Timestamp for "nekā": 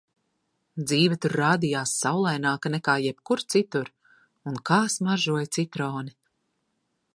2.77-2.97